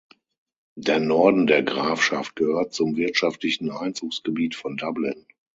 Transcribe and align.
Der 0.79 0.99
Norden 0.99 1.45
der 1.45 1.61
Grafschaft 1.61 2.35
gehört 2.35 2.73
zum 2.73 2.97
wirtschaftlichen 2.97 3.69
Einzugsgebiet 3.69 4.55
von 4.55 4.75
Dublin. 4.75 5.27